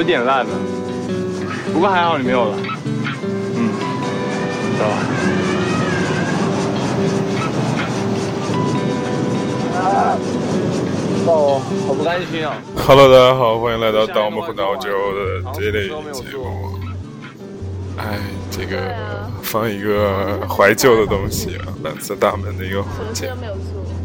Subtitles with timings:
[0.00, 0.50] 有点烂了，
[1.74, 2.56] 不过还好你没有来。
[3.54, 3.68] 嗯，
[4.78, 4.96] 走吧。
[11.26, 14.90] 哦，好不甘心啊！Hello，大家好，欢迎来到《盗墓和闹钟》
[15.42, 16.78] 的这类节目。
[17.98, 18.18] 哎，
[18.50, 18.78] 这个
[19.42, 23.30] 放一个怀旧的东西啊，蓝色大门的一个环节。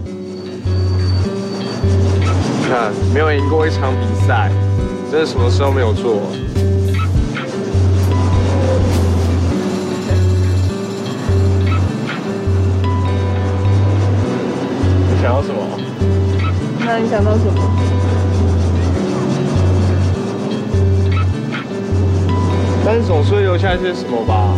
[0.04, 0.66] 你
[2.68, 4.52] 看，没有赢过一场比赛，
[5.12, 6.22] 真的什么事都没有做。
[15.10, 15.56] 你想要什么？
[16.86, 17.54] 那你想到什么？
[22.86, 24.54] 但是总是会留下一些什么吧？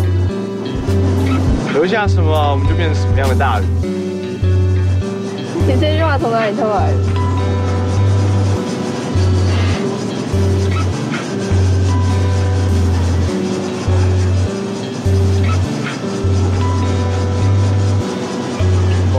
[1.73, 3.67] 留下什么，我们就变成什么样的大人？
[5.67, 7.27] 你这句话从哪里偷来的？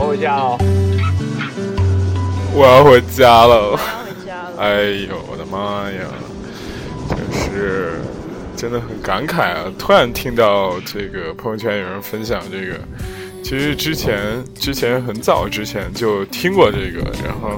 [0.09, 0.57] 回家哦。
[2.55, 3.71] 我要回家了。
[3.71, 4.57] 我要回家了。
[4.57, 6.01] 哎呦，我的妈呀！
[7.09, 7.99] 真是。
[8.57, 9.71] 真的很感慨啊！
[9.79, 12.77] 突然听到这个朋友圈有人分享这个，
[13.41, 17.57] 其实之前之前很早之前就听过这个，然后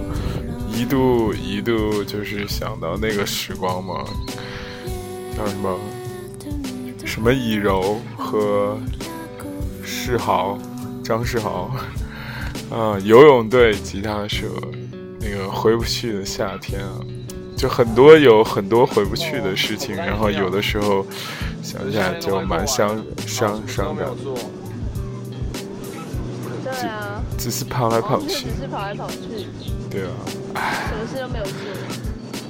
[0.71, 4.05] 一度一度就是想到那个时光嘛，
[5.35, 5.79] 叫什么
[7.03, 8.77] 什么以柔和
[9.83, 10.55] 世豪
[11.03, 11.71] 张世豪
[12.71, 14.47] 啊，游泳队吉他社
[15.19, 16.99] 那个回不去的夏天啊。
[17.57, 21.05] 就很多有很多回不去的事情，然后有的时候
[21.61, 24.07] 想起来就蛮伤伤伤感。
[26.63, 28.47] 对啊，只是跑来跑去。
[28.47, 29.17] 只是跑来跑去。
[29.91, 30.09] 对啊，
[30.87, 31.53] 什么事都没有做。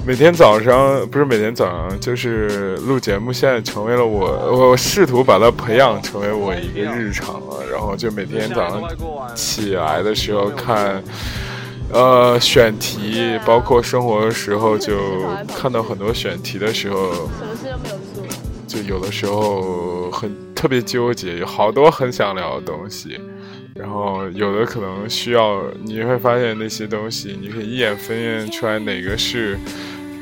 [0.06, 7.64] 每天早上不是每天早上，就是录节目，现在成为了我，我试图把它培养成为我一个日常了。
[7.72, 11.02] 然后就每天早上起来的时候看。
[11.94, 14.96] 呃，选题包括生活的时候，就
[15.58, 18.26] 看到很多选题的时候，什么事都没有做，
[18.66, 23.20] 就有的时候很特别纠结，有好多很想聊的东西，
[23.82, 29.58] 然后有的可能需要，你会发现那些东西，你可以一眼分辨出来哪个是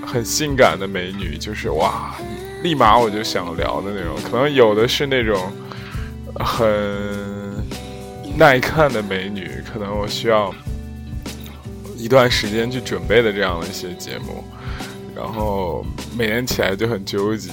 [0.06, 2.16] 很性感的美女，就是哇，
[2.64, 5.52] 立马我就想聊的那种，可能有的是那种
[6.36, 6.66] 很
[8.38, 10.53] 耐看的美女，可能我需要。
[12.02, 14.41] 一段时间去准备的这样的一些节目，
[15.14, 15.86] 然后
[16.18, 17.52] 每天起来就很纠结，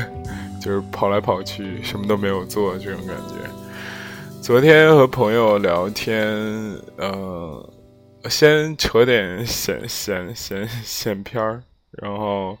[0.60, 3.36] 就是跑来跑去，什么都没有做这种感觉。
[4.42, 6.26] 昨天和朋友聊天，
[6.96, 7.72] 呃，
[8.30, 12.56] 先扯点闲闲闲闲篇儿，然后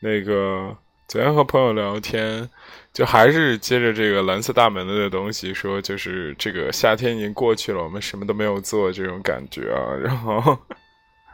[0.00, 0.76] 那个
[1.08, 2.48] 昨天和朋友聊天。
[2.92, 9.82] 就还是接着这个蓝色大门的东西说，就是这个夏天已经过去了，我们什么都没有做这种感觉啊。
[10.00, 10.56] 然后，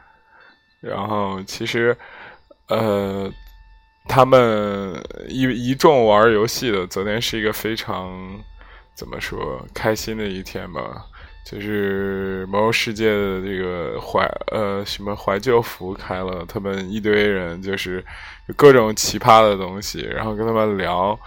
[0.81, 1.95] 然后其实，
[2.67, 3.31] 呃，
[4.07, 4.91] 他们
[5.27, 8.09] 一一众玩游戏的，昨天是一个非常
[8.93, 11.05] 怎么说开心的一天吧。
[11.43, 18.01] 就是魔兽世界的这个怀呃什么怀旧服开了，他们一堆人就是
[18.55, 21.19] 各种奇葩的东西，然后跟他们聊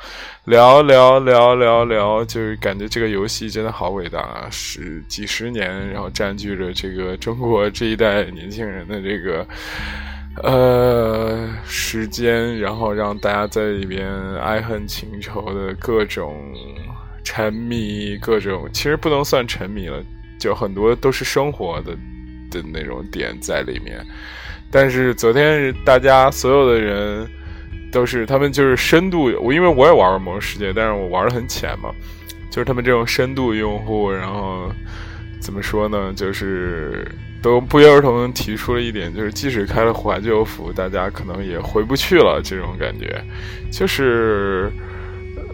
[0.44, 9.44] 聊聊聊聊聊，就是感觉这个游戏真的好伟大，是几十年，然后占据着这个中国这一代年轻人的这个
[10.44, 16.40] 呃时间，然后让大家在里边爱恨情仇的各种。
[17.24, 20.00] 沉迷各种，其实不能算沉迷了，
[20.38, 21.96] 就很多都是生活的
[22.50, 24.04] 的那种点在里面。
[24.70, 27.26] 但是昨天大家所有的人
[27.90, 31.90] 都是，他们就是深度，我因为我也玩过魔兽世界，但是我玩的很浅嘛，
[32.50, 34.70] 就是他们这种深度用户，然后
[35.40, 37.10] 怎么说呢，就是
[37.40, 43.24] 都不约而同提出了一点，就是即使开了怀旧服，大家可能也回不去了，这种感觉，
[43.72, 44.70] 就是。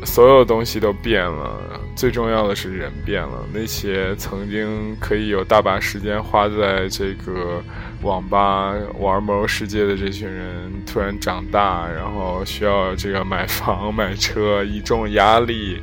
[0.05, 3.47] 所有东西都变了，最重要的是人变了。
[3.53, 7.63] 那些曾经可以有大把时间花在这个
[8.03, 15.81] 网吧玩魔兽世界的这群人，突然长大，然后需要这个买房买车，一众压力，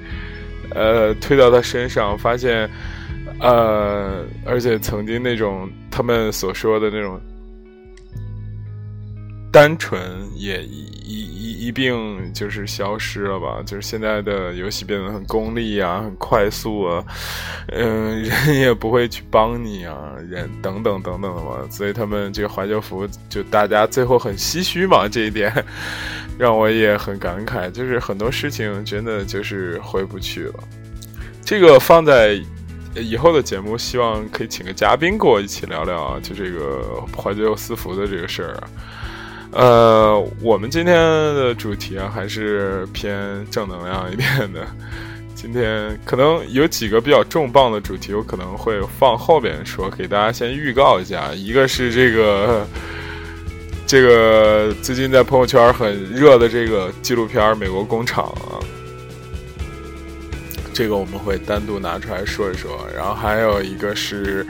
[0.71, 2.69] 呃，推到他身上，发现，
[3.39, 7.19] 呃，而且曾经那种他们所说的那种。
[9.49, 9.99] 单纯
[10.35, 11.36] 也一一
[11.67, 13.61] 一并就是消失了吧？
[13.65, 17.03] 就是现在的游戏变得很功利啊，很快速啊，
[17.73, 21.67] 嗯，人 也不会去帮你啊，人等等等等的嘛。
[21.69, 25.53] 所以他们这个怀旧服就大家最后很唏嘘嘛，这一点
[26.39, 30.53] 让我也很感慨，就是很多事情真的就是回不去了。
[31.43, 32.41] 这个放在
[32.95, 38.63] 以后的节目，希望可以请个嘉宾跟我一起聊聊啊，就这个怀旧私服的这个事儿。
[39.57, 44.61] 呃，我们今天的主题啊，还是偏正能量一点的。
[45.33, 51.33] 今天可能有几个比较重磅的主题，我可能会放后边说，给大家先预告一下。
[51.33, 52.67] 一个是这个。
[53.87, 58.59] 这个最近在朋友圈很热的这个纪录片《美国工厂》啊，
[60.73, 62.85] 这个我们会单独拿出来说一说。
[62.93, 64.45] 然后还有一个是，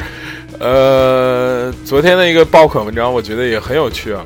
[0.59, 4.25] 呃，昨天的一个爆款文章，我觉得也很有趣啊。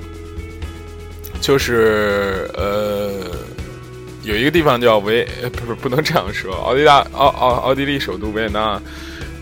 [1.42, 3.12] 就是呃，
[4.24, 8.82] 有一个地方叫维，不是不能这样说，奥地利奥奥奥地利首都维也纳。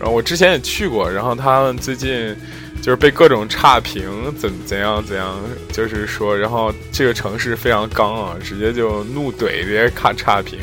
[0.00, 2.34] 然后我之前也去过，然后他们最近。
[2.82, 5.38] 就是被各种差评，怎怎样怎样，
[5.70, 10.58] 就是说，然后这个城市非常刚啊，直接就怒怼这些看差评，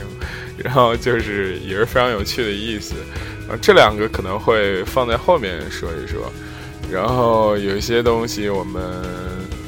[0.58, 2.96] 然后就是也是非常有趣的意思。
[3.48, 6.34] 啊，这两个可能会放在后面说一说，
[6.92, 8.82] 然后有些东西我们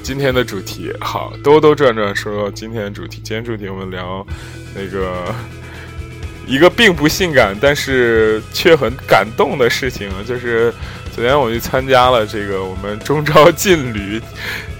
[0.09, 4.25] 今天的主题好兜兜转转说说今天的主题，今天主题我们聊
[4.73, 5.31] 那个
[6.47, 10.73] 一个并不性感但是却很感动的事情，就是。
[11.11, 14.21] 昨天我去参加了这个我们中招劲旅，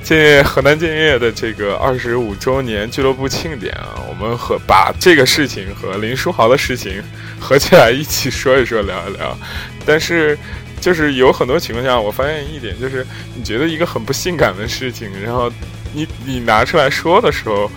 [0.02, 7.04] 建业河南建业的这个二十五周年俱乐部庆典啊，我们和把这个事情和林书豪的事情
[7.40, 9.38] 合起来一起说一说，聊一聊。
[9.86, 10.38] 但是，
[10.80, 13.06] 就是有很多情况下，我发现一点，就是
[13.36, 15.52] 你觉得一个很不性感的事情，然后
[15.94, 17.70] 你你拿出来说的时候，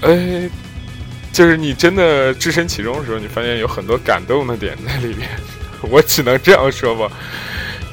[0.00, 0.48] 哎，
[1.32, 5.28] 就是你真的置身其中的时候，你发现有很多感动的点在里面。
[5.90, 7.10] 我只能这样说吧。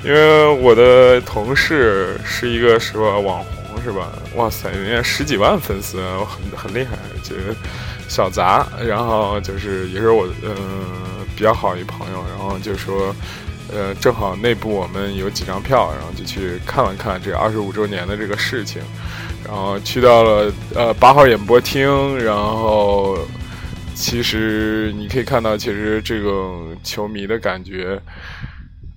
[0.02, 4.14] 因为我的同事是一个什么网红是吧？
[4.36, 6.98] 哇塞，人家十几万粉丝，很很厉害。
[7.22, 7.54] 就是
[8.08, 10.56] 小杂，然后就是也是我嗯
[11.36, 13.14] 比较好一朋友，然后就说
[13.74, 18.82] 呃正好内部我们有几张票，然后就去看了看这二十五周年的这个事情，
[19.46, 23.18] 然后去到了呃八号演播厅，然后
[23.96, 28.00] 其实你可以看到，其实这种球迷的感觉。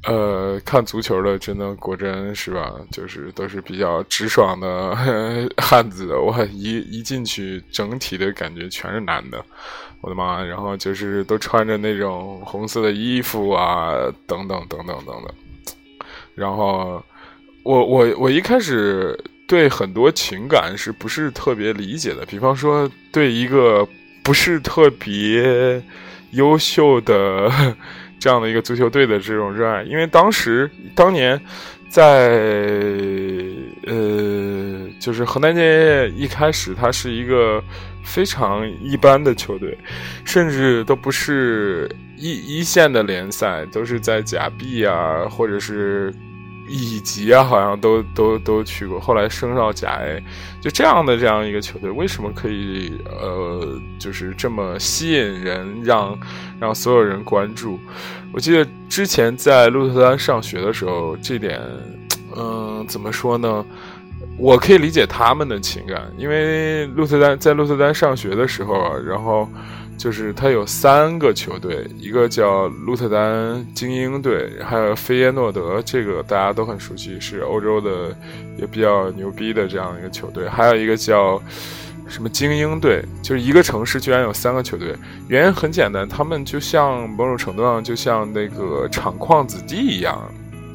[0.04, 2.72] 呃，看足球的真的果真是吧？
[2.90, 4.96] 就是都是比较直爽的
[5.58, 6.16] 汉子。
[6.16, 9.40] 我一一进去，整体的感觉全是男的，
[10.00, 10.42] 我的妈！
[10.42, 13.92] 然后就是都穿着那种红色的衣服啊，
[14.26, 15.34] 等等等等等等。
[16.34, 17.00] 然后
[17.62, 19.16] 我我我一开始
[19.46, 22.26] 对很多情感是不是特别理解的？
[22.26, 23.86] 比方说对一个
[24.24, 25.80] 不是特别
[26.32, 27.48] 优秀的。
[28.22, 31.36] 这样的一个足球队的这种热爱，因为当时当年
[31.88, 32.28] 在
[33.84, 37.60] 呃，就是河南建业一开始，它是一个
[38.04, 39.76] 非常一般的球队，
[40.24, 46.14] 甚至都不是一一线的联赛，都是在假 B 啊，或者是。
[46.72, 50.22] 乙级啊，好像都都都去过，后来升到甲 A，
[50.60, 56.18] 就这样的这样一个球队，为什么可以呃，就是这么吸引人，让
[56.58, 57.78] 让所有人关注？
[58.32, 61.60] 我记得之前在鹿特丹上学的时候，这点，
[62.34, 63.64] 嗯，怎么说呢？
[64.38, 69.46] 我可以理解他们的情感，因为鹿特丹在鹿特丹上学的时候，然后。
[70.02, 78.12] 就是他有三个球队，一个叫鹿特丹精英队，还有菲耶诺德，这个大家都很熟悉，是欧洲的
[78.58, 80.48] 也比较牛逼的这样一个球队。
[80.48, 81.40] 还有一个叫
[82.08, 84.92] 什么精英队，就是一个城市居然有三个球队。
[85.28, 90.20] 原因很简单，他们就像某种程度上就像那个厂矿子弟一样，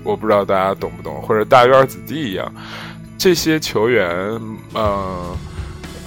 [0.06, 2.50] 我不知道大家懂不懂，或者大院子弟一样，
[3.18, 4.10] 这些球员，
[4.74, 5.36] 嗯。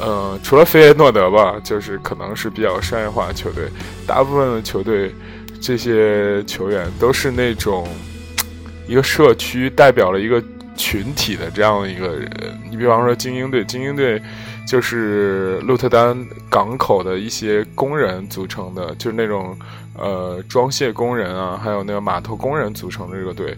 [0.00, 3.68] 呃，除了费耶诺德吧，就是可能是比较商业化的球队。
[4.06, 5.14] 大部分的球队，
[5.60, 7.86] 这些球员都是那种
[8.88, 10.42] 一个社区代表了一个
[10.74, 12.30] 群体的这样的一个人。
[12.70, 14.20] 你比方说精英队，精英队
[14.66, 16.16] 就是鹿特丹
[16.48, 19.54] 港口的一些工人组成的，就是那种
[19.98, 23.54] 呃装卸工人啊，还有那个码头工人组成的这个队。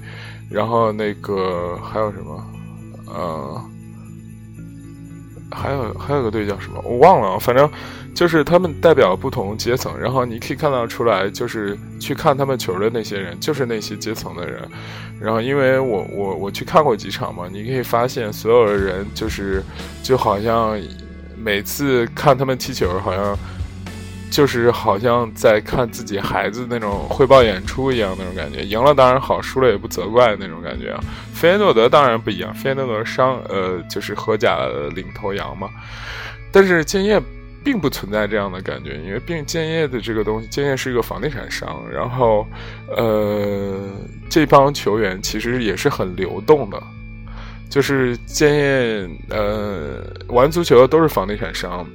[0.50, 2.44] 然后那个还有什么？
[3.06, 3.64] 呃。
[5.54, 6.80] 还有还有个队叫什么？
[6.84, 7.70] 我忘了，反正
[8.14, 9.92] 就是他们代表不同阶层。
[9.98, 14.62] 然后你可以看到出来，就是去看他们球的那些人，就是那些阶层的人。
[15.20, 19.62] 然后因为我我我去看过几场嘛，你可以发现所有的人就是
[20.02, 20.78] 就好像
[21.36, 23.38] 每次看他们踢球，好像。
[24.32, 30.98] 就是好像在看自己孩子那种汇报演出一样那种感觉，赢了当然好，输了也不责怪那种感觉啊。
[31.34, 34.60] 费耶诺德当然不一样，费耶诺德伤呃就是荷甲
[34.94, 35.68] 领头羊嘛。
[36.50, 37.20] 但是建业
[37.62, 42.46] 并不存在这样的感觉，因为并建业的这个东西，建业是一个房地产商，然后
[42.96, 43.90] 呃，
[44.30, 46.82] 这帮球员其实也是很流动的，
[47.68, 51.86] 就是建业呃玩足球的都是房地产商，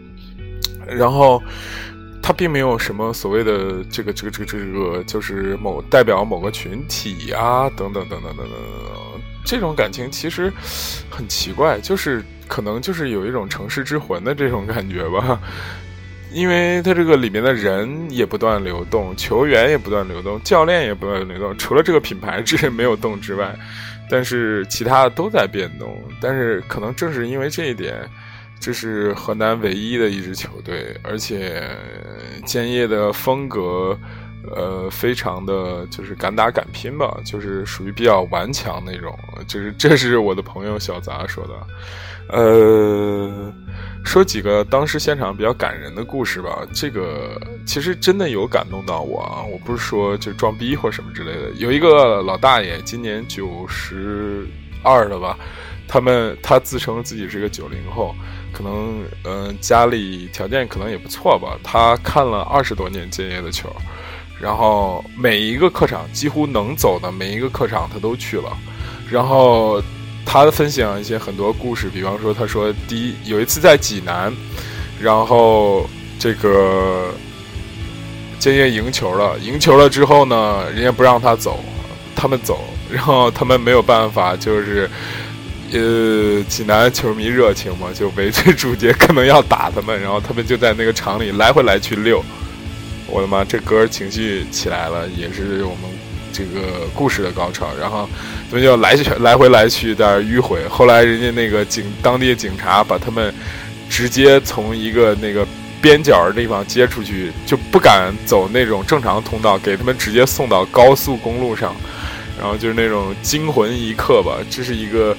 [0.88, 1.42] 然后。
[2.28, 10.52] 他并没有什么所谓的这个这个这个这个，就是某代表某个群体啊，等等等等等等等，这种感情其实
[11.10, 15.40] 很奇怪，就是可能就是有一种城市之魂的这种感觉吧，
[16.34, 23.58] 因为他这个里面的人也不断流动，球员也不断流动，教练也不断流动，除了这个品牌之没有动之外，
[24.10, 28.06] 但是其他的都在变动，但是可能正是因为这一点。
[28.60, 31.64] 这是河南唯一的一支球队，而且
[32.46, 33.98] 建业的风格，
[34.56, 39.18] 呃，非常的就是敢打敢拼吧，就是属于比较顽强那种。
[39.48, 41.54] 就是这是我的朋友小杂说的。
[42.30, 43.54] 呃，
[44.04, 46.68] 说几个当时现场比较感人的故事吧。
[46.74, 49.44] 这个其实真的有感动到我啊！
[49.50, 51.52] 我不是说就装逼或什么之类的。
[51.52, 54.46] 有一个老大爷，今年九十
[54.84, 55.38] 二了吧？
[55.88, 58.14] 他们他自称自己是个九零后。
[58.58, 61.56] 可能嗯，家里条件可能也不错吧。
[61.64, 63.72] 他看了二十多年建业的球，
[64.42, 68.58] 然后每一个客场几乎能走的每一个客场他都去了。
[69.12, 69.80] 然后
[70.26, 74.34] 他分享一些很多故事，比方说他说第一有一次在济南，
[75.00, 75.88] 然后
[76.18, 77.14] 这个
[78.40, 81.60] 建业赢球了，赢球了之后呢，人家不让他走，
[82.16, 84.90] 他们走，然后他们没有办法，就是。
[85.74, 92.24] 呃，济南球迷热情嘛，就围追逐节，可能要打他们，然后他们就在那个场里来回来去溜。
[93.06, 95.82] 我的妈，这歌情绪起来了，也是我们
[96.32, 97.68] 这个故事的高潮。
[97.78, 98.08] 然后
[98.50, 100.66] 他们就来去来回来去在迂回。
[100.70, 103.34] 后来人家那个警当地警察把他们
[103.90, 105.46] 直接从一个那个
[105.82, 111.76] 边角的地方接出去，就不敢走那种正常通道，给他们直接送到高速公路上，
[112.40, 114.38] 然后就是那种惊魂一刻吧。
[114.50, 115.14] 这是一个。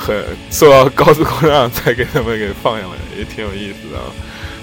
[0.00, 3.98] 很坐到高速公路上再给他们给放下来，也挺有意思的。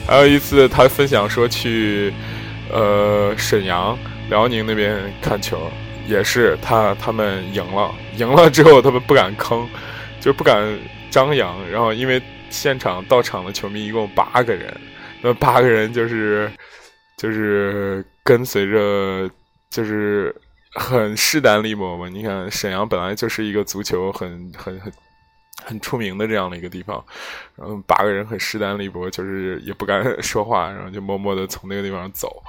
[0.07, 2.11] 还有一次，他分享说去，
[2.71, 3.95] 呃，沈阳、
[4.29, 5.71] 辽宁那边看球，
[6.07, 9.67] 也是他他们赢了，赢了之后他们不敢吭，
[10.19, 10.75] 就不敢
[11.11, 11.55] 张扬。
[11.69, 14.75] 然后因为现场到场的球迷一共八个人，
[15.21, 16.51] 那八个人就是
[17.15, 19.29] 就是跟随着，
[19.69, 20.35] 就是
[20.73, 22.09] 很势单力薄嘛。
[22.09, 24.91] 你看沈阳本来就是一个足球很很很。
[25.65, 27.03] 很出名的这样的一个地方，
[27.55, 32.41] 然后八个人很势单力薄，就是也不敢 说话，然后就默默的从那个地方走，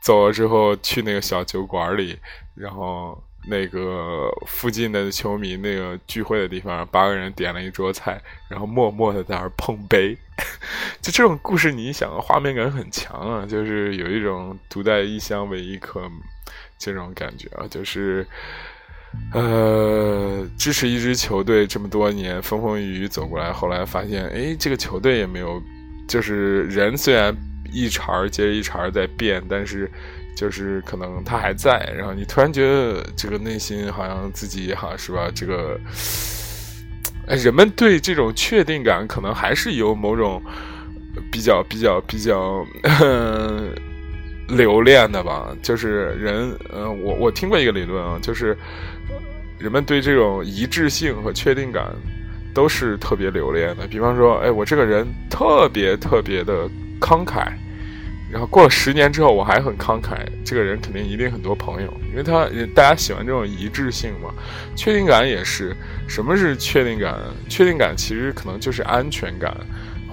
[0.00, 2.18] 走了之后去那个小酒馆里，
[2.54, 10.16] 然后那个附近的球迷那个聚会的地方，八个人点了一桌菜，然后默默的在那儿碰杯，
[11.02, 16.08] 就这种故事，你想，画面感很强啊，就是有一种独在异乡为异客
[16.78, 18.26] 这种感觉啊，就是。
[19.32, 25.60] 呃，支持一支球队这么多年，风风雨雨走过来，后来发现，哎，这个球队也没有，
[26.06, 27.36] 就是人虽然
[27.72, 29.90] 一茬接着一茬在变，但是
[30.36, 31.92] 就是可能他还在。
[31.98, 35.28] 然后你突然觉得这个内心好像自己哈是吧？
[35.34, 35.80] 这个，
[37.26, 40.40] 人们对这种确定感可能还是有某种
[41.32, 42.64] 比较比较比较
[44.46, 45.48] 留恋的吧。
[45.60, 48.56] 就是人，嗯，我我听过一个理论啊，就是。
[49.58, 51.86] 人们对这种一致性和确定感
[52.52, 53.86] 都是特别留恋的。
[53.86, 56.68] 比方说，哎，我这个人特别特别的
[57.00, 57.52] 慷慨，
[58.30, 64.32] 然后过了十年之后我还很慷慨，这个人肯定一定很多朋友，因为他大家喜欢这种一致性嘛。
[64.76, 65.74] 确定感也是，
[66.08, 67.16] 什么是确定感？
[67.48, 69.56] 确定感其实可能就是安全感。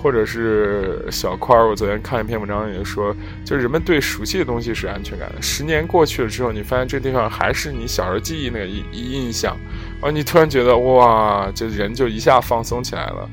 [0.01, 3.15] 或者是小块儿，我昨天看一篇文章也说，
[3.45, 5.31] 就是人们对熟悉的东西是安全感。
[5.41, 9.55] 十年过去了之后，你发现这地方还是你小时候记忆那个印印象，
[10.01, 13.29] 啊，你突然觉得哇，这人就一下放松起来了，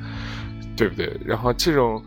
[0.76, 1.10] 对不对？
[1.24, 2.02] 然后这种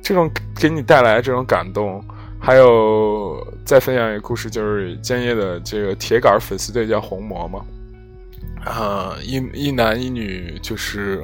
[0.00, 2.00] 这种给你带来这种感动，
[2.38, 7.60] 还有再分享一个故事，就是建业的这个铁杆粉丝队叫红魔嘛，
[8.64, 11.22] 啊，一一男一女就是。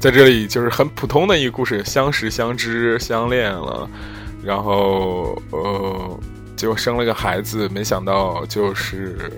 [0.00, 3.88] 在这里就是很普通的一个故事，相识、相知、相恋了，
[4.42, 6.20] 然后呃，
[6.56, 9.32] 就生了个孩子，没想到就是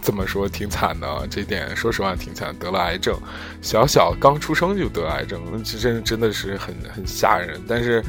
[0.00, 3.18] 怎么说挺惨的，这点说实话挺惨，得了癌症，
[3.60, 8.02] 小小刚出生就得癌症，这真真的是很很吓人，但是。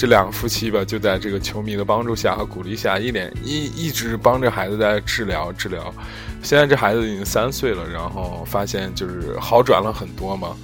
[0.00, 5.94] 这两个夫妻吧，就在这个球迷的帮助下和鼓励下，一连一一直帮着孩子在治疗治疗。
[6.42, 10.56] 现在这孩子已经三岁了，然后发现就是好转了很多嘛。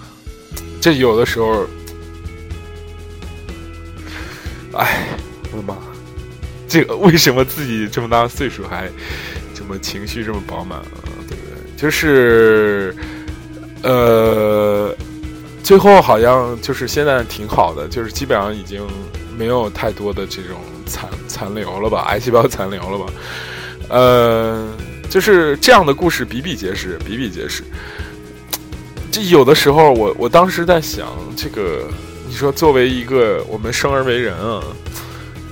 [0.81, 1.67] 这有的时候，
[4.73, 5.07] 哎，
[5.53, 5.77] 我的妈！
[6.67, 8.89] 这个为什么自己这么大岁数还
[9.55, 11.05] 这么情绪这么饱满啊？
[11.29, 11.77] 对不对？
[11.77, 12.97] 就是
[13.83, 14.97] 呃，
[15.63, 18.81] 最后好像就是现在挺好的，就是基本上已经
[19.37, 23.13] 没有太多的这种残残留了吧， 癌细胞残留了吧？
[23.89, 24.69] 呃，
[25.09, 27.63] 就是这样的故事比比皆是，比比皆是。
[29.13, 31.89] 这有的时候，我我当时在想，这个
[32.27, 34.63] 你说作为一个我们生而为人啊。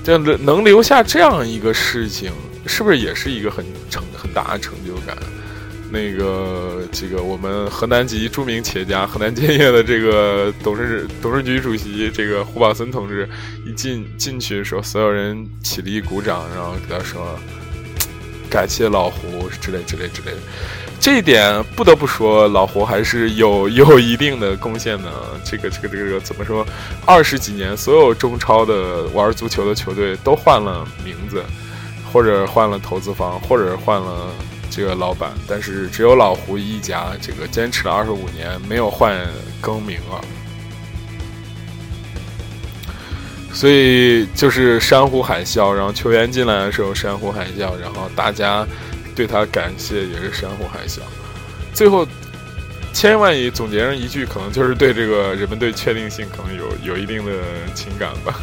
[0.02, 2.30] 这样的能留下这样一个事情，
[2.66, 5.16] 是不是也是一个很成很大的成就感？
[5.94, 13.28] 那个，这个我们河南籍著名企业家、河南建业的这个董事董事局主席这个胡宝森同志
[13.64, 17.38] 一进进去的时候，所有人起立鼓掌，然后给他说
[18.50, 20.38] 感谢老胡之类之类之类的。
[20.98, 25.12] 这一点不得不说，老胡还是有有一定的贡献的。
[25.44, 26.66] 这个这个这个怎么说？
[27.06, 31.44] 二十几年，所有中超的玩足球的球队都换了名字，
[32.10, 34.30] 或者换了投资方，或者换了
[34.74, 39.16] 这个老板，但是只有老胡一家，这个坚持了二十五年，没有换
[39.60, 40.18] 更名啊。
[43.52, 48.66] 所以就是山呼海啸，然后球员进来的时候山呼海啸，然后大家。
[49.16, 50.98] 对他感谢也是山呼海啸，
[51.72, 52.04] 最后
[52.92, 57.32] 千万语总结上一句，可能就是对这个人们对确定性可能有有一定的
[57.76, 58.40] 情感吧。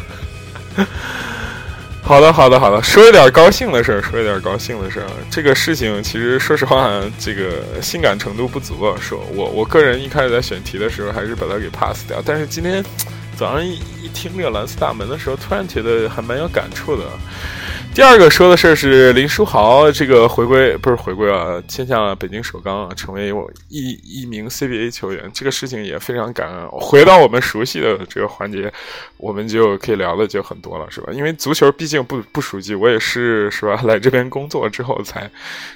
[2.12, 5.06] 好的，好的，好的，说一点高兴的事儿，说一点高兴的事儿。
[5.30, 8.94] 这个事情其实说实话，这个性感程度不足啊。
[9.00, 12.22] 说我我个人一开始在选题的时候，还是把它给 pass 掉。
[12.22, 12.84] 但是今天
[13.34, 17.04] 早上一一听这个蓝色大门的时候，突然觉得还蛮有感触的。
[17.94, 26.68] 第二个说的事儿是林书豪这个回归，不是回归啊，签下了北京首钢啊，成为我一一名 CBA 球员，这个事情也非常感恩。
[26.70, 28.72] 回到我们熟悉的这个环节，
[29.18, 31.12] 我们就可以聊的就很多了，是吧？
[31.12, 33.78] 因为足球毕竟不不熟悉，我也是是吧？
[33.84, 35.30] 来这边工作之后才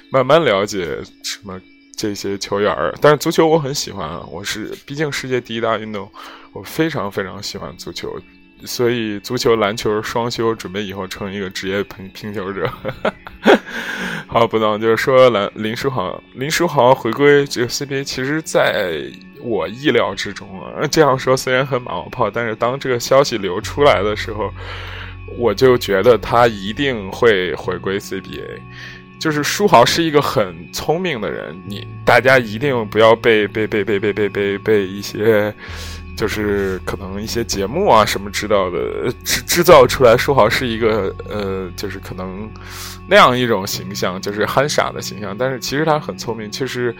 [0.09, 1.61] 慢慢了解什么
[1.95, 2.95] 这些球员儿。
[2.99, 6.11] 但是足球我很喜欢啊，我是毕竟世界第一大运动，
[6.51, 8.19] 我非常非常喜欢足球。
[8.65, 12.69] 所以，足球、篮球双修，准备以后成一个职业评评球者。
[14.27, 19.01] 好，不能就是说，蓝林书豪，林书豪回归这个 CBA，其实在
[19.41, 20.85] 我意料之中啊。
[20.91, 24.51] 这样说虽然很马后炮，但是当这个消息流出来的时候，
[25.37, 28.59] 我就觉得他一定会回归 CBA。
[29.19, 35.53] 就是书豪是一个很聪明的人，你大家一定不要被被被被被被被被一些。
[36.17, 42.49] 就是可能一些节目啊什么知道的制制造出来说好是一个呃，就是可能
[43.07, 45.37] 那样一种形象，就是憨傻的形象。
[45.37, 46.93] 但是其实他很聪明，其实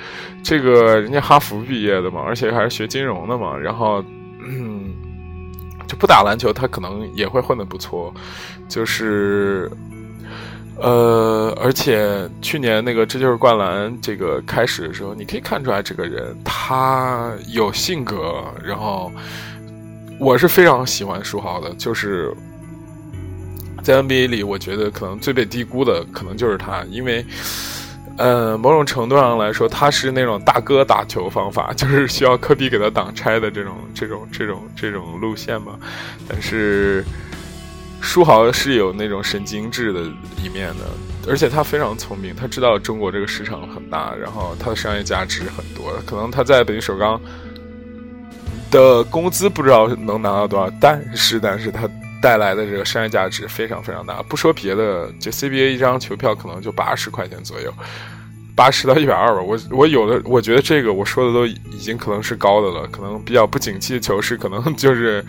[0.44, 4.04] 这个人家哈佛毕业的嘛，而且还是学金融的嘛，然后
[4.40, 4.94] 嗯，
[5.88, 8.14] 就不打篮球，他可能也会混得不错，
[8.70, 9.70] 就是。
[10.80, 19.12] 呃，而且去年那个《这就是灌篮》这个开始的时候，你可以看出来这个人他有性格，然后
[20.20, 22.32] 我是非常喜欢书豪的，就是
[23.82, 27.26] 在 NBA 里，我觉得可能最被低估的可能就是他，因为
[28.18, 35.74] 呃，某种程度上来说，他是那种大哥打球方法， 就是需要科比给他挡拆的这种这种这种这种路线嘛，
[36.30, 37.04] 但是。
[38.02, 40.02] 书豪是有那种神经质的
[40.42, 40.86] 一面的，
[41.28, 45.94] 而且他非常聪明，他知道中国这个市场很大，然后他的商业价值很多。
[46.06, 47.20] 可能他在北京首钢
[48.72, 51.90] 的工资不知道能拿到多少，但是但是他
[52.22, 54.22] 带来的这个商业价值非常非常大。
[54.24, 57.74] 不说别的，这 CBA 一张球票可能就八十块钱左右。
[58.58, 65.24] 八十到一百二吧，我我有的，我觉得这个我说的都已经可能是高的了，可能比较不景气的球是，可能 就是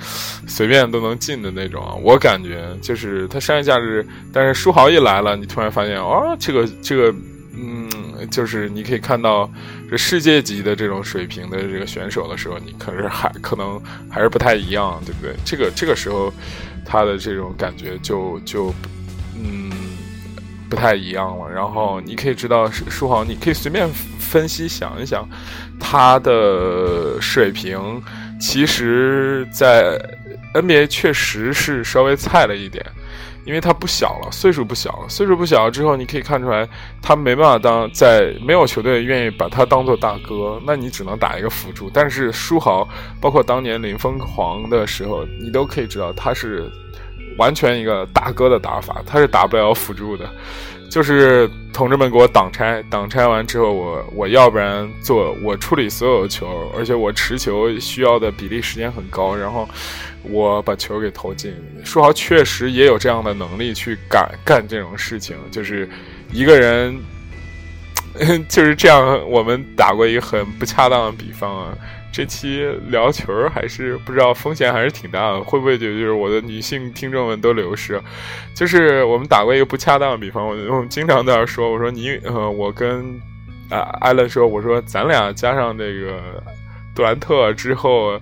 [0.47, 1.93] 随便都能进的那种啊。
[2.03, 7.15] 我感觉就是它商业价值，但是书豪一来了，你突然发现哦，这个这个，
[7.55, 7.87] 嗯，
[8.31, 9.51] 就是你可以看到
[9.91, 15.37] 这世界级的这种水平的这个选手的时候，你可是还可能还是不太一样，对不对？
[15.45, 16.33] 这个这个时候
[16.83, 18.75] 他的这种感觉就就
[19.37, 19.68] 嗯。
[20.69, 25.27] 不太一样了，然后你可以知道，书豪，你可以随便分析想一想，
[25.81, 28.03] 他的水平，
[28.39, 29.99] 其实，在
[30.55, 32.85] NBA 确实是稍微菜了一点，
[33.45, 36.69] 因为他不小了，岁数不小了，岁数不小了之后，你可以看出来，
[37.01, 41.91] 他没办法当在没有球队愿意把他当做大哥，那你只能打一个辅助。
[41.93, 42.87] 但是书豪，
[43.21, 46.71] 包括当年林疯狂的时候，你都可以知道他是。
[47.39, 50.29] 完全一个大哥的打法，他是打不了辅助的。
[50.91, 59.69] 就是同志们给我挡拆，挡拆完之后，我我要不然做我处理所有球，而且我持球需要的比例时间很高，然后
[60.23, 61.55] 我把球给投进。
[61.85, 65.87] 书豪确实也有这样的能力去干干这种事情，就是
[66.33, 66.99] 一个人
[68.49, 69.21] 就是这样。
[69.29, 71.77] 我们打过一个很不恰当的比方啊。
[72.11, 78.01] 这期聊球还是不知道风险还是挺大的，会不会就就是我的女性听众们都流失？
[78.55, 83.21] 就是我们打过一个不恰当的比方，我我们经常在那说，我说你呃，我跟
[83.71, 86.43] 啊艾伦说，我说咱俩加上那个
[86.95, 88.19] 杜兰特之后，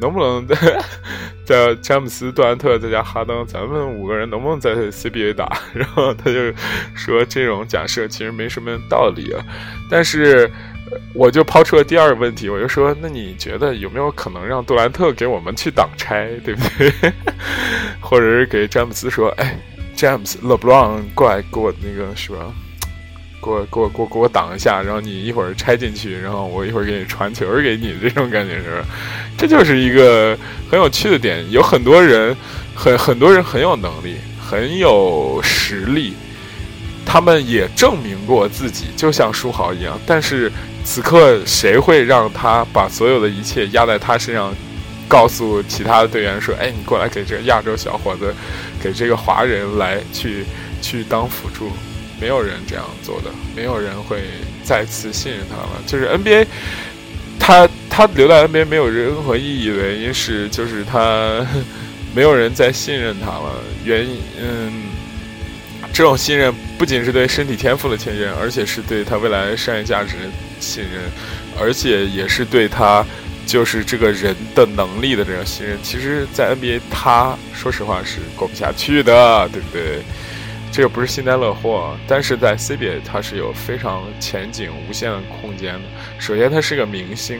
[0.00, 0.46] 能不能
[1.44, 5.58] 在詹姆斯、杜兰特再加哈登，咱们五个人能不能在 CBA 打？
[5.74, 6.52] 然后他就
[6.94, 9.42] 说这种假设其实没什么道理啊，
[9.90, 10.48] 但是。
[11.14, 17.12] 我就抛出了第二个问题，我就说，那你觉得有没有可能让杜兰特给我们去挡拆，对不对？
[18.00, 19.58] 或者是给詹姆斯说，哎，
[19.94, 22.38] 詹姆斯、勒布朗过来给我那个是吧？
[23.42, 28.86] 给我、给我、给我、给我挡一下，然后你一会儿拆进去，然后我一会儿给你传球给你，这种感觉是吧？
[29.36, 30.36] 这就是一个
[30.70, 31.44] 很有趣的点。
[31.50, 32.36] 有很多人，
[32.74, 36.14] 很很多人很有能力，很有实力，
[37.04, 40.50] 他们也证明过自己，就像书豪一样，但是。
[40.84, 44.54] 此刻谁会让他把所有的一切压在他身上，
[45.08, 48.34] 告诉其他的队员说：“哎，你过来给这个亚洲小伙子，
[48.82, 50.44] 给这个华人来去
[50.80, 51.70] 去当辅助。”
[52.20, 54.22] 没有人这样做的，没有人会
[54.62, 55.82] 再次信任他了。
[55.86, 56.46] 就是 NBA，
[57.38, 61.44] 他他留在 NBA 没有任何意义原因是，就是他
[62.14, 63.62] 没有人再信任他了。
[63.84, 64.72] 原因嗯。
[65.92, 70.22] 这种信任不仅是对身体天赋的信任，而且是对他未来商业价值的
[70.58, 71.02] 信任，
[71.60, 73.04] 而且也是对他
[73.44, 75.76] 就是这个人的能力的这种信任。
[75.82, 80.00] 其实，在 NBA，他说实话是过不下去的，对不对？
[80.72, 85.82] 这个不是幸灾乐祸，但是在 CBA，他是有非常前景无限的空间的。
[86.18, 87.38] 首先，他是个明星，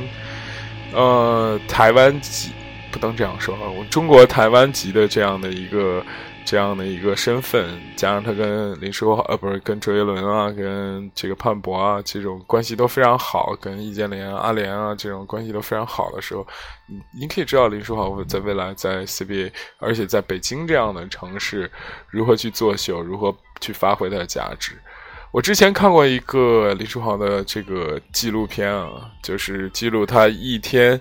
[0.93, 2.51] 呃，台湾籍
[2.91, 6.05] 不能这样说啊，我中国台湾籍的这样的一个。
[6.45, 16.47] 这样的一个身份，加上他跟林书豪，呃，不是跟周杰伦啊，跟这个潘博啊，这种关系都非常好，跟易建联、阿联啊这种关系都非常好的时候，
[17.19, 21.71] 你可以知道林书豪在未来在 CBA，而且在北京这样的城市，
[22.09, 24.73] 如何去作秀，如何去发挥他的价值。
[25.31, 31.01] 我之前看过一个林书豪的这个纪录片啊，就是记录他一天。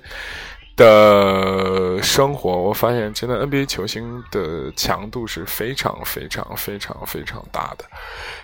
[0.75, 7.85] 的生活，我发现真的 NBA 球星的强度是非常非常非常非常大的。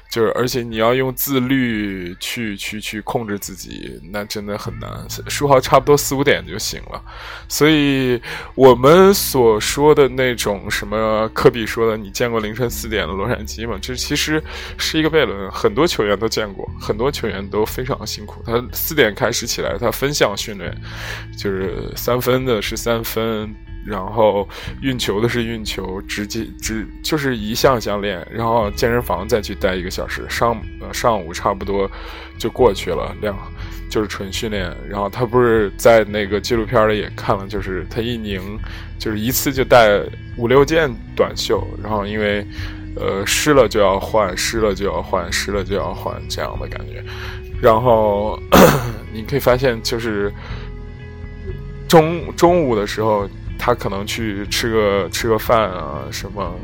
[0.09, 4.89] 就是，而且你要用自律去去去控制自己，那真的很难。
[5.27, 7.01] 书豪差不多四五点就醒了，
[7.47, 8.19] 所以
[8.55, 14.41] 我们所说的那种什么科比说的“你见过凌晨四点的洛杉矶吗？”这其实
[14.77, 15.51] 是一个悖论。
[15.51, 18.41] 很多球员都见过，很多球员都非常辛苦。
[18.45, 20.75] 他四点开始起来，他分项训练，
[21.37, 23.53] 就是三分的是三分。
[23.87, 24.45] 然后
[24.81, 31.89] 运球的是运球，直接直就是一项项练，然后健身房再去待一个小时，上上午差不多
[32.37, 33.33] 就过去了，两
[33.89, 34.75] 就是纯训练。
[34.89, 38.41] 然后他不是在那个纪录片里也看了，就是他一拧，
[38.99, 40.01] 就是一次就带
[40.35, 42.45] 五六件短袖，然后因为
[42.97, 47.01] 呃湿了就要换，湿了就要换，湿了就要换这样的感觉。
[47.61, 48.37] 然后
[49.13, 50.29] 你可以发现，就是
[51.87, 53.25] 中中午的时候。
[53.57, 56.55] 他可能去吃个吃个饭啊，什么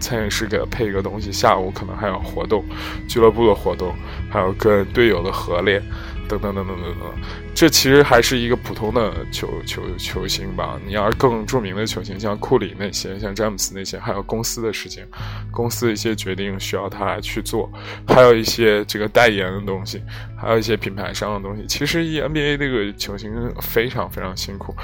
[0.00, 1.32] 餐饮师给他配一个东西。
[1.32, 2.64] 下午可能还有活动，
[3.08, 3.94] 俱乐部的活动，
[4.30, 5.82] 还有跟队友的合练，
[6.28, 7.08] 等等等等等等。
[7.54, 10.76] 这其实还是一个普通的球球球星吧。
[10.84, 15.06] 你要是更著名的球星，像库里那些，像詹姆斯那些，还有公司的事情，
[15.52, 17.72] 公司的一些决定需要他去做，
[18.08, 20.02] 还有一些这个代言的东西，
[20.36, 21.64] 还有一些品牌商的东西。
[21.68, 24.74] 其实以 NBA 这个球星非常非常辛苦。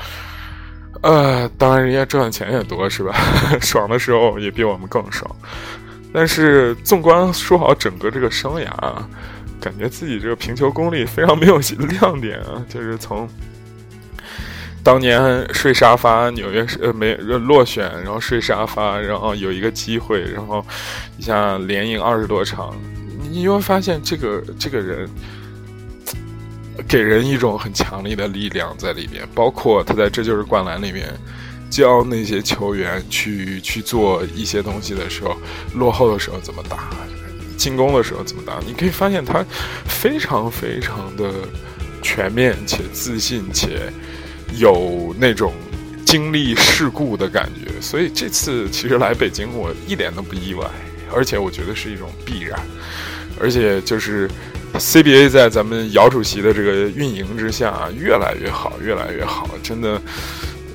[1.02, 3.14] 呃，当然，人家赚的钱也多，是吧？
[3.60, 5.28] 爽的时候也比我们更爽。
[6.12, 9.08] 但是，纵观说好整个这个生涯啊，
[9.60, 11.58] 感觉自己这个评球功力非常没有
[12.00, 12.62] 亮点啊。
[12.68, 13.26] 就是从
[14.82, 20.62] 当年睡沙发，纽约呃没落选，然后睡沙发，然后有一个机会，然后
[21.16, 22.76] 一下连赢二十多场，
[23.30, 25.08] 你就会发现这个这个人。
[26.88, 31.08] 给人一种很强力的力量在里边，包括他在这就是灌篮里面
[31.70, 35.36] 教那些球员去去做一些东西的时候，
[35.74, 36.90] 落后的时候怎么打，
[37.56, 39.44] 进攻的时候怎么打，你可以发现他
[39.84, 41.32] 非常非常的
[42.02, 43.92] 全面且自信且
[44.56, 45.52] 有那种
[46.04, 47.80] 经历事故的感觉。
[47.80, 50.66] 所以这次其实来北京，我一点都不意外，
[51.14, 52.58] 而且我觉得是一种必然。
[53.40, 54.28] 而且就是
[54.74, 60.00] CBA 在咱们姚主席的这个运营之下，越来越好，越来越好，真的，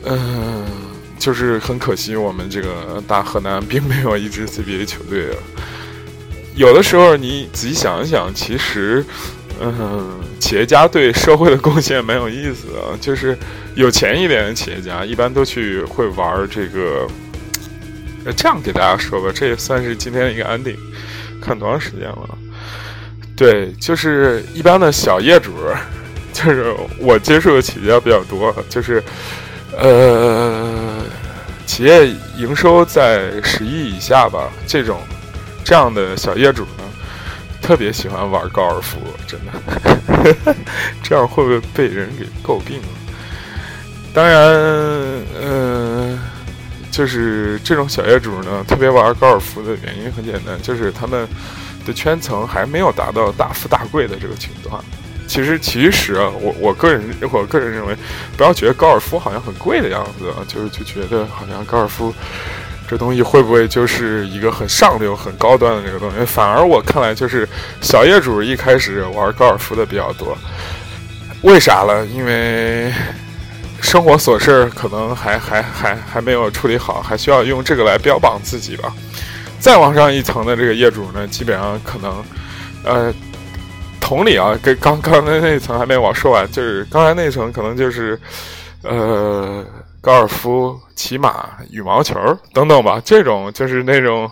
[0.04, 0.66] 嗯，
[1.18, 5.38] 就是很可惜，我们这个大河南并没有一支 CBA 球队啊。
[6.56, 9.04] 有的时候你仔细想一想，其实，
[9.60, 12.98] 嗯，企业家对社会的贡献蛮有意思的。
[13.02, 13.38] 就是
[13.76, 17.08] 有钱一点的企业家，一般都去会玩这个。
[18.36, 20.76] 这样给大家说吧，这也算是今天的一个安定。
[21.40, 22.38] 看多长时间了？
[23.36, 25.52] 对，就是一般的小业主，
[26.34, 29.04] 就是我接触的企业比较多，就是
[29.78, 31.04] 呃，
[31.66, 35.00] 企业营收在十亿以下吧，这种。
[35.68, 36.84] 这样的小业主呢，
[37.60, 40.56] 特别喜欢玩高尔夫，真的，
[41.02, 42.80] 这样会不会被人给诟病？
[44.14, 44.44] 当然，
[45.42, 46.20] 嗯，
[46.92, 51.28] 就是这种小业主呢，特别玩高尔夫的原因很简单，就是他们
[51.86, 54.84] 的圈层还没有达到大富大贵的这个情况。
[55.28, 57.96] 其实，其实，我我个人我个人认为，
[58.38, 62.14] 不要觉得高尔夫好像很贵的样子，就是就觉得好像高尔夫。
[62.88, 66.24] 这东西会不会就是一个很上流、很高端的这个东西？
[66.24, 67.50] 反而我看来就是
[67.82, 70.38] 小业主一开始玩高尔夫的比较多，
[71.42, 72.06] 为啥呢？
[72.06, 72.94] 因为
[73.82, 78.94] 生活琐事可能还还还还没有处理好，还需要用这个来标榜自己吧。
[79.66, 82.24] 再往上一层的这个业主呢，基本上可能，
[82.84, 83.12] 呃，
[84.00, 88.20] 同理啊，跟刚刚才那层还没往说完，就是刚才那层可能就是，
[88.84, 89.66] 呃。
[90.02, 92.16] 高尔夫、骑马、羽毛球
[92.54, 94.30] 等等吧，这种就是那种，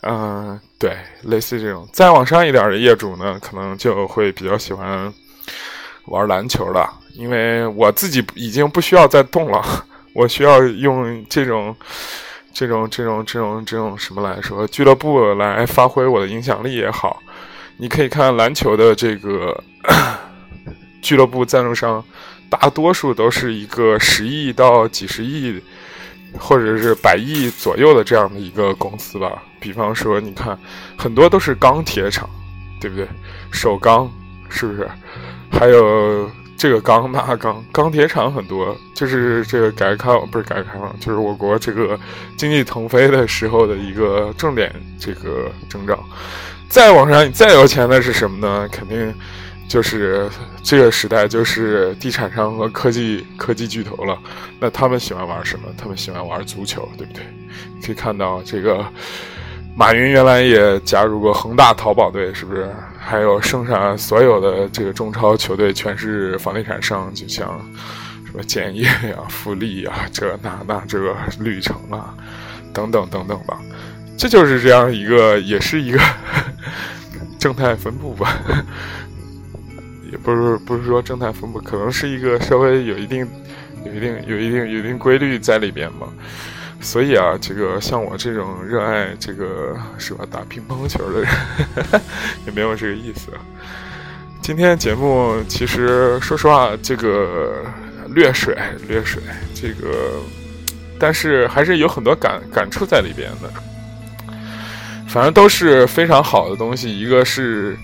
[0.00, 1.86] 嗯，对，类似这种。
[1.92, 5.12] 再往上一点的业主呢，可能就会比较喜欢
[6.06, 9.62] 玩篮球了，因为我自己已经不需要再动了，
[10.14, 11.76] 我需要用这种、
[12.52, 17.22] 这种、这种、这种、这种什么来说，俱乐部来发挥我的影响力也好。
[17.76, 19.62] 你可以看篮球的这个
[21.00, 22.04] 俱乐部赞助商。
[22.50, 25.62] 大多数都是一个十亿到几十亿，
[26.36, 29.40] 或者是百亿左右的这样的一个公司吧。
[29.60, 30.58] 比方说，你看，
[30.98, 32.28] 很多都是钢铁厂，
[32.80, 33.06] 对不对？
[33.52, 34.10] 首钢
[34.48, 34.90] 是不是？
[35.48, 36.28] 还有
[36.60, 41.98] 这个钢那钢，钢铁厂很多，就是这个改革开放不是改革开放，就是我国这个
[42.36, 45.98] 经济腾飞的时候的一个重点这个征兆。
[46.68, 48.68] 再往上，再有钱的是什么呢？
[48.70, 49.14] 肯定。
[49.70, 50.28] 就是
[50.62, 54.18] 这个时代，就是地产商和科技科技巨头了。
[54.58, 55.68] 那他们喜欢玩什么？
[55.78, 57.22] 他们喜欢玩足球，对不对？
[57.86, 58.84] 可以看到，这个
[59.76, 62.68] 马云原来也加入过恒大淘宝队，是不是？
[63.10, 67.60] 还有剩下所有的这个中超球队，全是房地产商，就像
[68.24, 72.14] 什么建业呀、 富力呀，这那那这个绿城啊，
[72.72, 73.60] 等等等等吧。
[74.16, 75.98] 这就是这样一个，也是一个
[77.36, 78.38] 正态分布吧。
[80.12, 83.28] 也不是不是说正态分布，可能是一个稍微有一定、
[83.84, 86.06] 有一定、有一定、有一定规律在里边吧。
[86.80, 91.30] 所以啊，这个像我这种热爱这个是吧打乒乓球的人，
[92.46, 93.28] 也没有这个意思。
[94.42, 97.64] 今天节目其实说实话，这个
[98.08, 98.56] 略水
[98.88, 99.22] 略水，
[99.54, 100.20] 这个
[100.98, 103.50] 但是还是有很多感感触在里边的。
[105.06, 107.76] 反正都是非常好的东西，一个是。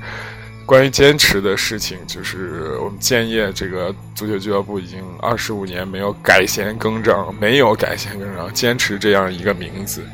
[0.66, 10.05] 关于坚持的事情，就是我们建业这个足球俱乐部已经二十五年没有改弦更张，没有改弦更张，坚持这样一个名字。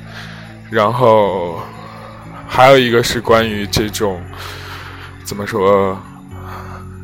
[0.71, 1.59] 然后
[2.47, 4.23] 还有一个是关于这种
[5.25, 5.99] 怎么说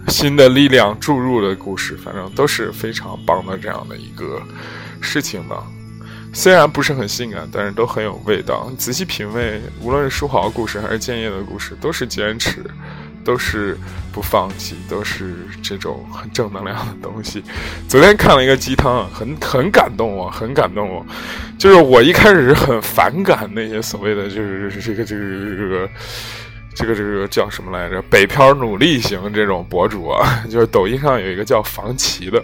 [0.09, 4.43] 新的力量注入的故事，反正都是非常棒的这样的一个
[5.01, 5.65] 事情吧。
[6.35, 8.71] 虽然不是很性感，但是都很有味道。
[8.77, 12.63] 仔细品味，无论是书豪故事还是建业的故事，都是坚持。
[13.29, 13.77] 都是
[14.11, 17.45] 不放弃，都是这种很正能量的东西。
[17.87, 21.05] 昨天看了一个鸡汤，很很感动我，很感动我。
[21.59, 25.21] 就是我一开始是很反感那些所谓的，就是这个这个
[25.55, 25.91] 这个
[26.75, 28.01] 这个这个叫什么来着？
[28.09, 32.43] 北漂努力型这种博主啊，就是抖音上有一个叫房琪的，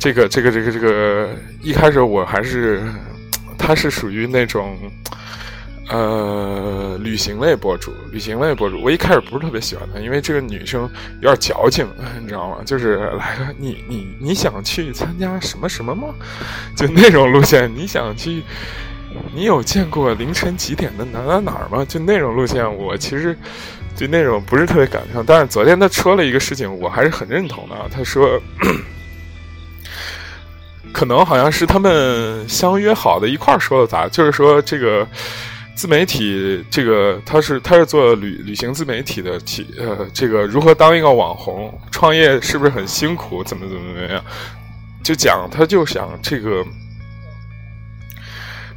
[0.00, 1.28] 这个这个这个这个，
[1.60, 2.82] 一开始我还是
[3.56, 4.76] 他是属于那种。
[5.88, 10.88] 呃，旅行类博主，旅行类博主，我一开始不是特别喜欢她，因为这个女生
[11.20, 11.86] 有点矫情，
[12.22, 12.58] 你知道吗？
[12.64, 16.14] 就是来了，你你你想去参加什么什么吗？
[16.76, 18.42] 就那种路线，你想去，
[19.34, 21.84] 你有见过凌晨几点的哪哪哪儿吗？
[21.86, 23.36] 就那种路线，我其实
[23.98, 25.24] 对那种不是特别感兴趣。
[25.26, 27.76] 但是昨天她说了一个事情，我还是很认同的。
[27.90, 28.40] 她说。
[30.92, 35.08] 可能好像是他们相约好的一块儿说的咋，就是说这个
[35.74, 44.24] 自媒体，这个他是他是做旅旅行自媒体的，体呃，这个如何当一个网红，创业是不是很辛苦，怎么怎么怎么样，
[45.02, 46.64] 就讲他就想这个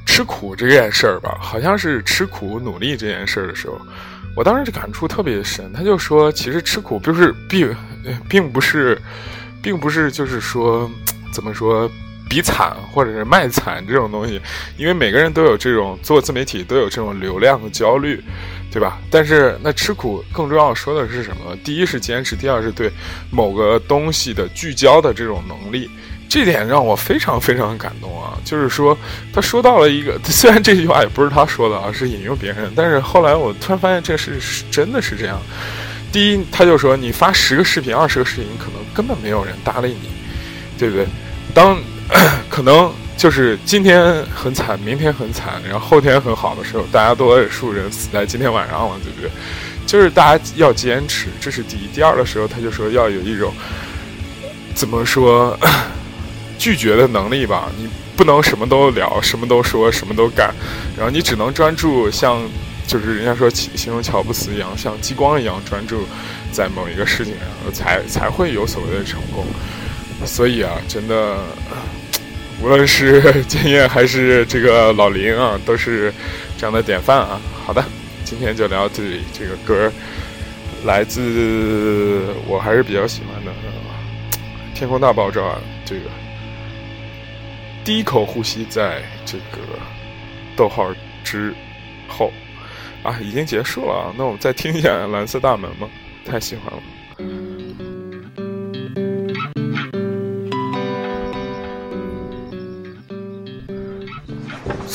[0.05, 3.77] 吃苦这件事儿吧，好像是吃苦努力这件事儿的时候，
[4.35, 5.71] 我当时就感触特别深。
[5.73, 7.75] 他就说，其实吃苦不是并
[8.27, 8.99] 并不是，
[9.61, 10.89] 并不是就是说
[11.31, 11.91] 怎么说。
[12.29, 14.41] 比惨或者是卖惨这种东西，
[14.77, 18.23] 因为每个人都有这种做自媒体都有这种流量的焦虑，
[18.71, 18.99] 对吧？
[19.09, 21.55] 但是那吃苦更重要说的是什么？
[21.63, 22.91] 第一是坚持，第二是对
[23.29, 25.89] 某个东西的聚焦的这种能力，
[26.27, 28.37] 这点让我非常非常感动啊！
[28.43, 28.97] 就是说
[29.31, 35.39] 他说到了一个， 虽然这句话也不是他说的啊，是引用别人，但是后来我突然发现这事是真的是这样。
[36.11, 40.09] 第一，他就说你发十个视频、二十个视频，可能根本没有人搭理你，
[40.77, 41.05] 对不对？
[41.53, 41.77] 当
[42.49, 49.29] 可能就是今天很惨，明天很惨，然后后天很好的时候，大家都数人死在今天晚上了，对不对？
[49.85, 51.87] 就是大家要坚持，这是第一。
[51.93, 53.53] 第二的时候，他就说要有一种
[54.73, 55.57] 怎么说
[56.57, 60.53] 拒绝的能力吧，你不能什么都聊，什么都说，什么都干，
[60.97, 62.41] 然后你只能专注，像
[62.87, 66.07] 就是人家说形容乔布斯一样，像激光一样专注
[66.51, 69.45] 在某一个事情上，才才会有所谓的成功。
[70.23, 71.37] 所以啊，真的。
[72.61, 76.11] 无论是建业还是这个老林啊，都是
[76.57, 77.39] 这样的典范啊。
[77.65, 77.83] 好的，
[78.23, 79.21] 今天就聊到这里。
[79.33, 79.91] 这个歌
[80.85, 83.51] 来自我还是比较喜欢的
[84.73, 85.41] 《天空大爆炸》。
[85.83, 86.03] 这个
[87.83, 89.59] 第一口呼吸在这个
[90.55, 91.53] 逗号之
[92.07, 92.31] 后
[93.03, 94.15] 啊，已经结束了。
[94.17, 95.89] 那我们再听一下《蓝色大门》吗？
[96.25, 96.81] 太喜欢了。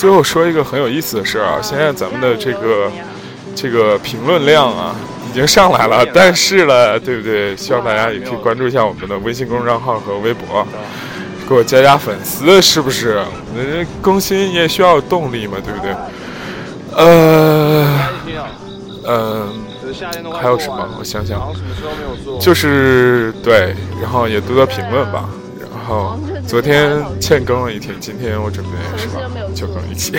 [0.01, 2.91] 最后说一个很有意思的事儿啊，现在咱们的这个
[3.55, 4.97] 这个评论量啊
[5.29, 7.55] 已经上来了，但是了，对不对？
[7.55, 10.67] 希望大家也可以关注一下我们的微信公众账号和微博，
[11.47, 13.23] 给我加加粉丝，是不是？
[13.55, 15.95] 那更新也需要动力嘛，对不对？
[16.97, 17.87] 呃，
[19.07, 19.53] 嗯，
[20.41, 20.97] 还有什么？
[20.99, 21.53] 我想想，
[22.41, 25.29] 就是对，然后也多多评论吧。
[25.91, 29.21] 哦，昨天欠更了一天，今天我准备是吧，
[29.55, 30.19] 就更一期。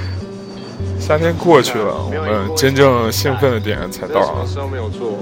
[1.00, 4.22] 夏天过去了，我们真正兴奋的点才到。
[4.22, 4.46] 什么？
[4.46, 5.16] 事都没有做。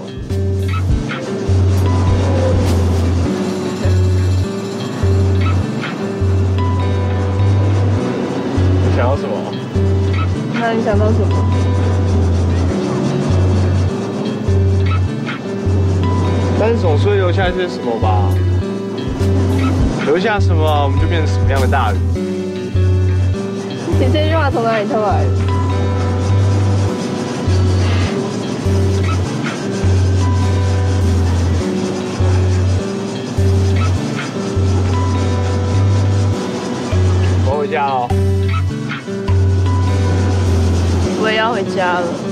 [8.83, 9.55] 你想要什么？
[10.59, 11.27] 那你想到什么？
[16.59, 17.97] 但是总是会留下一些什么？
[18.01, 18.29] 吧。
[20.07, 22.01] 留下什么，我们就变成什么样的大人。
[23.99, 25.31] 你这句话从哪里偷来的？
[37.49, 38.09] 我回家哦。
[41.21, 42.26] 我也要回家了。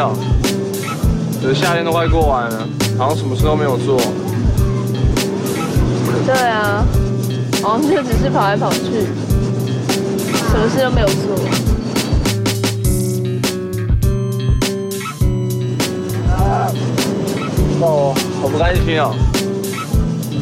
[0.00, 0.10] 心啊！
[1.42, 4.00] 这夏天都快过完了，好像什么事都没有做。
[6.24, 6.84] 对啊，
[7.62, 9.06] 好像就只是跑来跑去，
[10.32, 11.38] 什么事都没有做。
[17.82, 19.10] 哦，好不甘心啊！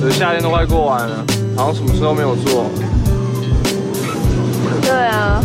[0.01, 1.25] 这夏天都快过完了，
[1.57, 2.67] 好像什么事都没有做。
[4.83, 5.43] 对啊，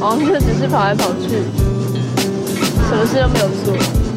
[0.00, 1.42] 好像就只是跑来跑去。
[2.88, 4.07] 什么事都没有做。